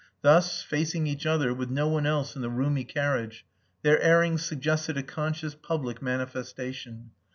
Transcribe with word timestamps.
Thus, 0.23 0.63
facing 0.63 1.05
each 1.05 1.27
other, 1.27 1.53
with 1.53 1.69
no 1.69 1.87
one 1.87 2.07
else 2.07 2.35
in 2.35 2.41
the 2.41 2.49
roomy 2.49 2.83
carriage, 2.85 3.45
their 3.83 4.01
airings 4.01 4.43
suggested 4.43 4.97
a 4.97 5.03
conscious 5.03 5.53
public 5.53 6.01
manifestation. 6.01 7.11